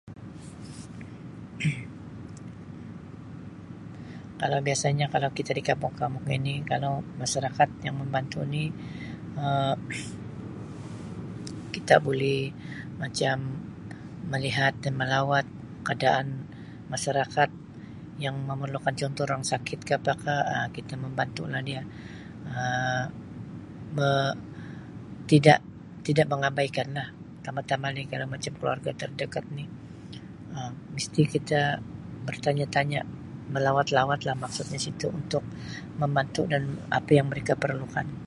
Kalau 4.41 4.57
biasanya 4.67 5.05
kalau 5.13 5.29
kita 5.37 5.51
di 5.57 5.63
kampung-kampung 5.69 6.27
ini 6.37 6.53
kalau 6.71 6.93
masyarakat 7.21 7.69
yang 7.85 7.95
membantu 8.01 8.39
ni 8.55 8.63
Um 9.43 9.79
kita 11.75 11.95
buli 12.05 12.37
macam 13.01 13.37
melihat 14.31 14.73
dan 14.83 14.93
melawat 15.01 15.45
keadaan 15.87 16.27
masyarakat 16.93 17.47
yang 18.25 18.35
memerlukan 18.49 18.91
contoh 18.99 19.23
orang 19.27 19.43
sakit 19.51 19.79
kah 19.87 19.97
apakah 20.03 20.39
kita 20.75 20.93
membantu 21.03 21.43
lah 21.51 21.61
dia 21.69 21.81
Um 22.53 23.05
me 23.97 24.07
tidak 25.31 25.59
tidak 26.07 26.25
mengabaikanlah 26.33 27.07
tambah-tambah 27.45 27.89
lagi 27.95 28.07
kalau 28.13 28.25
macam 28.35 28.53
keluarga 28.59 28.89
terdekat 28.99 29.45
ni 29.57 29.63
Um 30.57 30.73
mesti 30.93 31.21
kita 31.33 31.61
bertanya-tanya 32.27 33.01
melawat-lawatlah 33.53 34.31
maksudnya 34.43 34.79
situ 34.85 35.07
untuk 35.19 35.43
membantu 35.99 36.41
dan 36.51 36.63
apa 36.97 37.11
yang 37.17 37.27
mereka 37.33 37.53
perlukan. 37.63 38.07